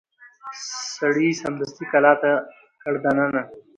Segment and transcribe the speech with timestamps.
[0.97, 2.31] سړي سمدستي کلا ته
[2.81, 3.41] کړ دننه